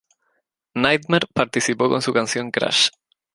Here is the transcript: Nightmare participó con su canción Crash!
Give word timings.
Nightmare 0.73 1.27
participó 1.31 1.87
con 1.87 2.01
su 2.01 2.11
canción 2.11 2.49
Crash! 2.49 2.89